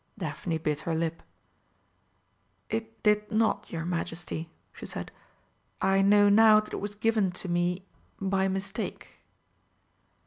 [0.17, 1.21] Daphne bit her lip.
[2.71, 5.11] "It did not, your Majesty," she said;
[5.79, 7.85] "I know now that it was given to me
[8.19, 9.19] by mistake."